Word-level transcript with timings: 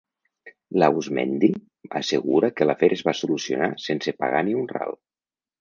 L'Auzmendi 0.83 1.49
assegura 2.01 2.51
que 2.57 2.69
l'afer 2.69 2.91
es 2.97 3.05
va 3.11 3.15
solucionar 3.23 3.71
sense 3.87 4.19
pagar 4.25 4.43
ni 4.49 4.61
un 4.65 4.71
ral. 4.77 4.99